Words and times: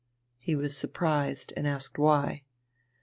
He 0.39 0.55
was 0.55 0.75
surprised, 0.75 1.53
and 1.55 1.67
asked 1.67 1.99
why. 1.99 2.41